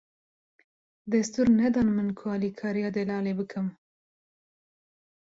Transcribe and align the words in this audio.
Destûr 1.13 1.47
nedan 1.59 1.89
min 1.97 2.09
ku 2.17 2.23
alikariya 2.35 2.89
Delalê 2.95 3.33
bikim. 3.39 3.67